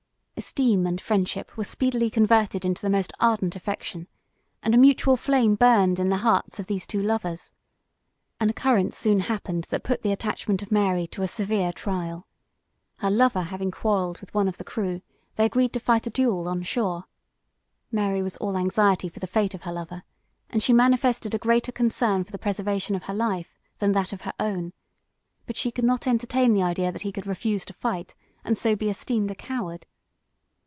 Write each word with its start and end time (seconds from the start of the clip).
Esteem 0.41 0.87
and 0.87 0.99
friendship 0.99 1.55
were 1.55 1.63
speedily 1.63 2.09
converted 2.09 2.65
into 2.65 2.81
the 2.81 2.89
most 2.89 3.13
ardent 3.19 3.55
affection, 3.55 4.07
and 4.63 4.73
a 4.73 4.77
mutual 4.77 5.15
flame 5.15 5.53
burned 5.53 5.99
in 5.99 6.09
the 6.09 6.17
hearts 6.17 6.59
of 6.59 6.65
these 6.65 6.87
two 6.87 6.99
lovers. 6.99 7.53
An 8.39 8.49
occurrence 8.49 8.97
soon 8.97 9.19
happened 9.19 9.65
that 9.65 9.83
put 9.83 10.01
the 10.01 10.11
attachment 10.11 10.63
of 10.63 10.71
Mary 10.71 11.05
to 11.09 11.21
a 11.21 11.27
severe 11.27 11.71
trial. 11.71 12.25
Her 12.95 13.11
lover 13.11 13.43
having 13.43 13.69
quarrelled 13.69 14.19
with 14.19 14.33
one 14.33 14.47
of 14.47 14.57
the 14.57 14.63
crew, 14.63 15.03
they 15.35 15.45
agreed 15.45 15.73
to 15.73 15.79
fight 15.79 16.07
a 16.07 16.09
duel 16.09 16.47
on 16.47 16.63
shore. 16.63 17.03
Mary 17.91 18.23
was 18.23 18.35
all 18.37 18.57
anxiety 18.57 19.09
for 19.09 19.19
the 19.19 19.27
fate 19.27 19.53
of 19.53 19.61
her 19.61 19.71
lover, 19.71 20.01
and 20.49 20.63
she 20.63 20.73
manifested 20.73 21.35
a 21.35 21.37
greater 21.37 21.71
concern 21.71 22.23
for 22.23 22.31
the 22.31 22.39
preservation 22.39 22.95
of 22.95 23.03
his 23.03 23.15
life 23.15 23.59
than 23.77 23.91
that 23.91 24.11
of 24.11 24.21
her 24.21 24.33
own; 24.39 24.73
but 25.45 25.55
she 25.55 25.69
could 25.69 25.85
not 25.85 26.07
entertain 26.07 26.55
the 26.55 26.63
idea 26.63 26.91
that 26.91 27.03
he 27.03 27.11
could 27.11 27.27
refuse 27.27 27.63
to 27.65 27.73
fight, 27.73 28.15
and 28.43 28.57
so 28.57 28.75
be 28.75 28.89
esteemed 28.89 29.29
a 29.29 29.35
coward. 29.35 29.85